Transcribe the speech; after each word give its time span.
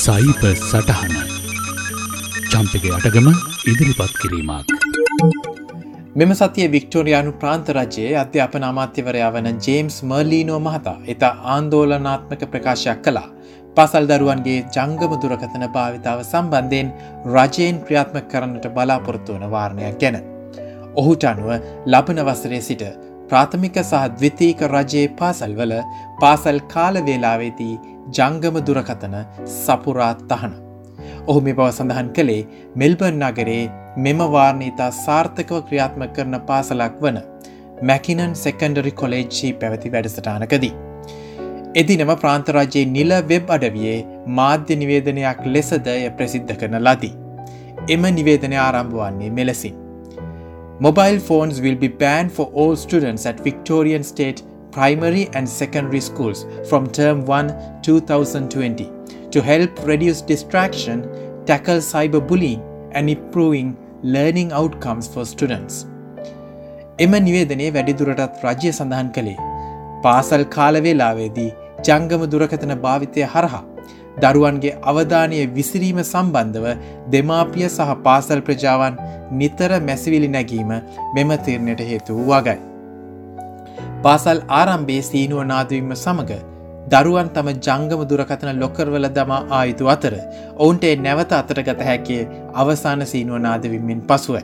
සයිප 0.00 0.42
සටහන 0.60 1.14
චම්පක 2.52 2.84
අටගම 2.96 3.26
ඉදිරිපත් 3.70 4.12
කිරීමක්. 4.20 4.70
මෙම 6.20 6.30
සතිය 6.38 6.68
වික්ටෝරයානු 6.74 7.32
ප්‍රාන්ත 7.40 7.68
රජයේ 7.76 8.14
අධ්‍යාපන 8.22 8.64
අමාත්‍යවරයා 8.68 9.28
වන 9.34 9.48
ජේම්ස් 9.66 9.96
මර්ලීනෝ 10.10 10.60
මහතා 10.68 10.96
එතා 11.14 11.32
ආන්දෝලනාත්මක 11.54 12.44
ප්‍රකාශයක් 12.54 13.02
කලා 13.04 13.26
පසල් 13.76 14.08
දරුවන්ගේ 14.12 14.56
ජංගම 14.76 15.18
දුරකථන 15.24 15.66
භාවිතාව 15.76 16.24
සම්බන්ධයෙන් 16.24 16.94
රජයෙන් 17.34 17.84
ක්‍රියාත්ම 17.84 18.18
කරන්නට 18.32 18.72
බලාපොරොත්තු 18.76 19.36
වන 19.36 19.46
වාරණයක් 19.56 20.00
ගැන. 20.02 20.18
ඔහුට 20.96 21.30
අනුව 21.32 21.50
ලබන 21.86 22.24
වසරේ 22.28 22.64
සිට 22.70 22.88
ප්‍රාථමික 23.28 23.76
සහ 23.82 24.04
දවිතීක 24.16 24.66
රජයේ 24.70 25.14
පාසල්වල 25.18 25.78
පාසල් 26.20 26.66
කාලවේලාවේදී 26.72 27.74
ජංගම 28.18 28.56
දුරකතන 28.68 29.16
සපුරාත් 29.56 30.20
තහන. 30.30 30.52
ඔහු 31.28 31.40
මෙ 31.46 31.52
බව 31.58 31.68
සඳහන් 31.70 32.08
කළේ 32.18 32.42
මෙල්බර්න් 32.82 33.24
නගරේ 33.24 33.62
මෙම 34.04 34.20
වාර්ණීතා 34.34 34.90
සාර්ථකව 35.04 35.58
ක්‍රියාත්ම 35.68 36.04
කරන 36.16 36.36
පාසලක් 36.50 36.96
වන 37.04 37.18
මැකිනන් 37.90 38.32
සෙකන්ඩරි 38.44 38.92
කොලේජ්ජී 39.02 39.52
පැවති 39.60 39.92
වැඩසටානකදී. 39.96 40.72
එදිනම 41.82 42.12
ප්‍රාන්තරාජයේ 42.22 42.86
නිල 42.96 43.12
වෙබ් 43.32 43.54
අඩවියේ 43.56 43.98
මාධ්‍ය 44.38 44.80
නිවේදනයක් 44.82 45.40
ලෙසදය 45.54 45.98
ප්‍රසිද්ධ 46.18 46.54
කරන 46.62 46.76
ලදී. 46.86 47.14
එම 47.94 48.02
නිවේදනය 48.18 48.58
ආරම්භ 48.66 48.98
වන්නේ 49.02 49.30
මෙලෙසින්. 49.38 49.76
Mobile 50.86 51.18
phones 51.28 51.56
will 51.64 51.78
be 51.84 51.88
banned 52.02 52.30
for 52.36 52.46
all 52.60 52.74
students 52.84 53.24
at 53.30 53.44
Victorian 53.48 54.04
State 54.12 54.38
primary 54.70 55.28
and 55.34 55.48
secondary 55.48 56.00
schools 56.00 56.46
from 56.68 56.86
term 56.90 57.24
1 57.26 57.82
2020 57.82 58.88
to 59.30 59.42
help 59.42 59.70
reduce 59.84 60.20
distraction, 60.22 60.98
tackle 61.46 61.80
cyberbullying 61.92 62.60
and 62.92 63.08
improving 63.08 63.76
learning 64.04 64.52
outcomes 64.52 65.08
for 65.14 65.24
students. 65.24 65.74
එම 66.98 67.14
නිවේදනයේ 67.26 67.70
වැඩිදුරටත් 67.76 68.44
රජ්‍ය 68.46 68.70
සඳහන් 68.72 69.10
කළේ 69.16 69.36
පාසල් 70.04 70.44
කාලවේලාවේදී 70.56 71.50
ජංගම 71.88 72.24
දුරකතන 72.34 72.74
භාවිතය 72.86 73.28
හරහා 73.34 73.62
දරුවන්ගේ 74.24 74.74
අවධානය 74.92 75.38
විසිරීම 75.58 76.00
සම්බන්ධව 76.04 76.66
දෙමාපිය 77.14 77.68
සහ 77.68 77.94
පාසල් 78.08 78.42
ප්‍රජාවන් 78.48 78.98
නිතර 79.42 79.70
මැසිවිලි 79.90 80.34
නැගීම 80.36 80.74
මෙම 81.16 81.32
තිරණයට 81.46 81.86
හේතු 81.92 82.18
වගයි. 82.32 82.69
පාසල් 84.04 84.38
ආරම්භේ 84.58 85.02
සීනුව 85.02 85.40
නාදවීම 85.48 85.90
සමඟ 85.94 86.30
දරුවන් 86.92 87.28
තම 87.34 87.48
ජංගම 87.58 88.02
දුරකතන 88.10 88.60
ලොකර්වල 88.62 89.06
දමා 89.18 89.40
ආයුතු 89.50 89.90
අතර 89.94 90.14
ඔවුන්ට 90.56 90.86
නැවත 90.98 91.32
අතරගත 91.32 91.82
හැකේ 91.88 92.22
අවසාන 92.54 93.04
සීනුව 93.12 93.42
නාදවිම්මෙන් 93.46 94.00
පසුවයි. 94.02 94.42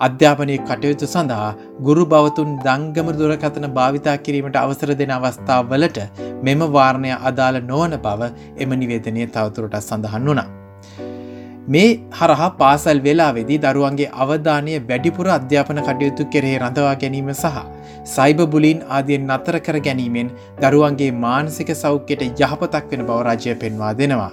අධ්‍යාපනය 0.00 0.56
කටයුතු 0.60 1.06
සඳහා 1.06 1.50
ගුරු 1.80 2.06
බවතුන් 2.06 2.56
දංගම 2.66 3.10
දුරකතන 3.18 3.68
භාවිතා 3.70 4.16
කිරීමට 4.18 4.56
අවසර 4.56 4.92
දෙන 4.94 5.12
අවස්ථාව 5.18 5.68
වලට 5.72 6.00
මෙම 6.42 6.64
වාර්ණය 6.76 7.12
අදාළ 7.22 7.60
නොවන 7.64 7.98
බව 8.06 8.32
එම 8.56 8.72
නිවේදනය 8.82 9.28
තවතුරට 9.28 9.78
සඳහන් 9.80 10.26
වුණා. 10.30 10.48
මේ 11.74 11.90
හරහා 12.18 12.48
පාසල් 12.60 13.00
වෙලාවෙදී 13.02 13.58
දරුවන්ගේ 13.64 14.08
අවධානය 14.22 14.72
වැඩිපුර 14.88 15.26
අධ්‍යාපන 15.34 15.80
කටයුතු 15.88 16.24
කෙරෙහි 16.32 16.56
රඳවා 16.62 16.94
ගැනීම 17.02 17.30
සහ 17.34 17.60
සයිබ 18.14 18.40
බුලින් 18.54 18.80
ආදියෙන් 18.88 19.28
නතර 19.28 19.58
කර 19.66 19.78
ගැනීමෙන් 19.86 20.32
දරුවන්ගේ 20.62 21.10
මානසික 21.24 21.70
සෞඛ්‍යයට 21.82 22.24
යහපතක් 22.26 22.90
වෙන 22.92 23.04
බව 23.10 23.20
රජය 23.28 23.54
පෙන්වා 23.62 23.92
දෙනවා. 24.00 24.32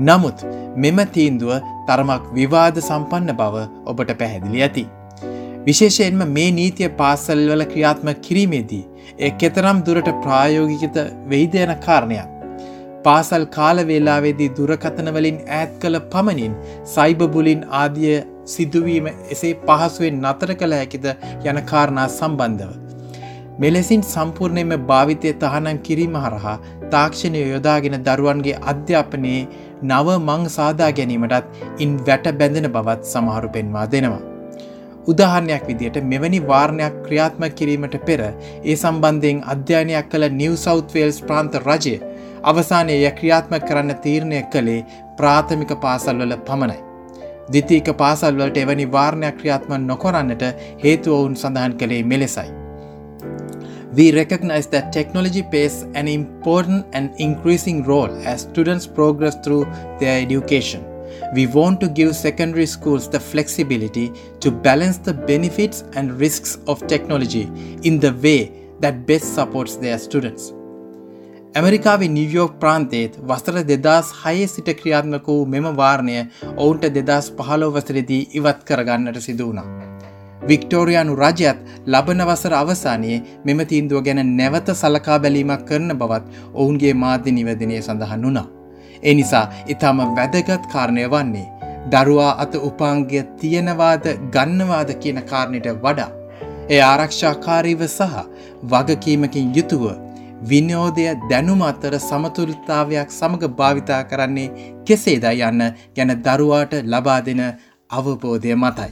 නමුත් 0.00 0.44
මෙම 0.76 1.00
තීන්දුව 1.16 1.54
තරමක් 1.88 2.26
විවාද 2.38 2.82
සම්පන්න 2.82 3.38
බව 3.40 3.64
ඔබට 3.92 4.12
පැහැදිලි 4.20 4.66
ඇති. 4.66 4.84
විශේෂයෙන්ම 5.66 6.26
මේ 6.36 6.50
නීතිය 6.58 6.92
පාසල්වල 7.00 7.64
ක්‍රියාත්ම 7.72 8.14
කිරීමේදී 8.26 8.84
එ 9.20 9.34
කෙතරම් 9.42 9.86
දුරට 9.86 10.14
ප්‍රායෝගිකත 10.24 10.98
වෙයිදයන 11.32 11.74
කාරණයක්. 11.86 12.33
පාසල් 13.06 13.44
කාලවේලාවේදී 13.56 14.50
දුරකථනවලින් 14.58 15.38
ඈත් 15.48 15.72
කළ 15.82 15.98
පමණින් 16.12 16.54
සයිබබුලින් 16.94 17.62
ආදිය 17.80 18.14
සිදුවීම 18.52 19.06
එසේ 19.34 19.52
පහසුවෙන් 19.66 20.16
නතර 20.24 20.52
කළ 20.60 20.76
හැකිද 20.78 21.06
යන 21.44 21.60
කාරණා 21.70 22.08
සම්බන්ධව. 22.10 22.72
මෙලෙසින් 23.58 24.02
සම්පූර්ණයම 24.04 24.72
භාවිතය 24.90 25.32
තහනම් 25.42 25.80
කිරීම 25.86 26.16
හරහා 26.24 26.56
තාක්ෂණය 26.94 27.42
යොදාගෙන 27.46 27.98
දරුවන්ගේ 28.06 28.60
අධ්‍යාපනයේ 28.72 29.40
නව 29.82 30.18
මං 30.20 30.46
සාදා 30.56 30.92
ගැනීමටත් 30.98 31.82
ඉන් 31.84 31.98
වැට 32.06 32.30
බැඳෙන 32.40 32.70
බවත් 32.76 33.12
සමහරු 33.12 33.50
පෙන්වා 33.56 33.86
දෙනවා. 33.94 34.22
උදාහරණයක් 35.06 35.64
විදියට 35.68 36.00
මෙවැනි 36.10 36.40
වාර්ණයක් 36.50 36.94
ක්‍රියාත්ම 37.06 37.44
කිරීමට 37.58 37.96
පෙර 38.08 38.20
ඒ 38.24 38.76
සම්බන්ධයෙන් 38.76 39.44
අධ්‍යයනයක් 39.54 40.10
කළ 40.12 40.26
නිව 40.40 40.54
සෞත්වේල්ස් 40.64 41.18
ප්‍රාන්ත 41.28 41.60
රජය 41.62 41.96
අවසානය 42.50 42.94
ය 42.94 43.10
ක්‍රියාත්ම 43.18 43.54
කරන්න 43.68 43.94
තීරණය 44.04 44.40
කළේ 44.54 44.86
ප්‍රාථමික 45.18 45.72
පාසල්වල 45.84 46.34
පමණයි. 46.48 46.80
දිතීක 47.54 47.88
පාසල්වලට 48.02 48.58
එවැනි 48.64 48.86
වාර්ණයක් 48.96 49.36
ක්‍රියාත්ම 49.40 49.72
නොකොරන්නට 49.90 50.44
හේතු 50.84 51.14
ඔවුන් 51.18 51.36
සඳහන් 51.42 51.76
කළේ 51.82 52.02
මෙලෙසයි. 52.12 52.50
We 53.96 54.06
recognize 54.10 54.66
that 54.70 54.90
technology 54.92 55.42
plays 55.42 55.76
an 56.00 56.08
important 56.08 56.84
and 56.92 57.10
increasing 57.26 57.84
role 57.84 58.14
as 58.32 58.40
students 58.48 58.86
progress 58.96 59.36
through 59.44 59.64
their 60.00 60.16
education. 60.26 60.82
We 61.36 61.46
want 61.46 61.80
to 61.80 61.88
give 61.88 62.10
secondary 62.16 62.66
schools 62.66 63.08
the 63.08 63.20
flexibility 63.20 64.12
to 64.40 64.50
balance 64.50 64.98
the 64.98 65.14
benefits 65.14 65.84
and 65.94 66.18
risks 66.24 66.58
of 66.66 66.84
technology 66.88 67.44
in 67.82 68.00
the 68.00 68.12
way 68.26 68.40
that 68.80 69.06
best 69.06 69.34
supports 69.34 69.76
their 69.76 69.98
students. 69.98 70.52
ඇමරිකාවේ 71.54 72.06
New York 72.12 72.54
ප්‍රාන්තේත් 72.62 73.12
වසර 73.28 73.56
දෙදස් 73.66 74.08
හයේ 74.20 74.46
සිට 74.52 74.68
ක්‍රියාත්මක 74.78 75.26
වූ 75.26 75.42
මෙම 75.46 75.66
වාර්ණය 75.76 76.14
ඔවුන්ට 76.54 76.86
දෙදස් 76.96 77.26
පහලෝ 77.38 77.68
වසරෙදී 77.76 78.22
ඉවත් 78.38 78.64
කරගන්නට 78.68 79.18
සිදුවනා. 79.26 79.66
වික්ටෝරයානු 80.48 81.14
රජයත් 81.20 81.60
ලබන 81.86 82.22
වසර 82.24 82.56
අවසානයේ 82.60 83.20
මෙම 83.44 83.62
තීන්දුව 83.72 84.02
ගැන 84.08 84.20
නැවත 84.38 84.72
සලකා 84.74 85.18
බැලීමක් 85.24 85.62
කරන 85.68 85.94
බවත් 86.00 86.42
ඔවුන්ගේ 86.54 86.94
මාධ්‍ය 87.02 87.34
නිවදනය 87.36 87.78
සඳහන් 87.78 88.26
වුණා. 88.26 88.46
ඒ 89.02 89.14
නිසා 89.14 89.46
ඉතාම 89.68 90.02
වැදගත් 90.18 90.66
කාරණය 90.72 91.04
වන්නේ 91.08 91.46
දරුවා 91.92 92.32
අත 92.44 92.56
උපාංගය 92.62 93.22
තියෙනවාද 93.40 94.08
ගන්නවාද 94.34 94.90
කියන 95.04 95.22
කාරණයට 95.30 95.70
වඩා. 95.78 96.10
ඒ 96.70 96.82
ආරක්ෂාකාරීව 96.82 97.86
සහ 97.88 98.24
වගකීමකින් 98.72 99.54
යුතුව 99.58 99.86
විනෝදය 100.50 101.04
දැනුම 101.30 101.62
අතර 101.62 101.94
සමතුලතාවයක් 102.00 103.10
සමඟ 103.10 103.56
භාවිතා 103.58 104.00
කරන්නේ 104.04 104.72
කෙසේද 104.86 105.24
යන්න 105.30 105.62
ගැන 105.96 106.14
දරුවාට 106.26 106.74
ලබා 106.84 107.20
දෙන 107.26 107.42
අවබෝධය 107.90 108.54
මතයි. 108.56 108.90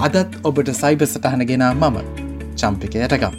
අදත් 0.00 0.38
ඔබට 0.44 0.74
සයිබ 0.74 1.02
සටහන 1.04 1.48
ගෙනා 1.50 1.72
මම 1.74 1.98
චම්පිකයටකම්. 2.56 3.34